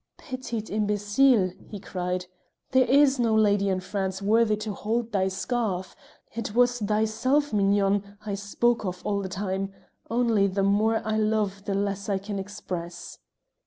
[0.17, 2.25] "Petite imbecile!" he cried,
[2.71, 5.95] "there is no lady in France worthy to hold thy scarf;
[6.35, 9.71] 'twas thyself, mignonne, I spoke of all the time;
[10.09, 13.19] only the more I love the less I can express."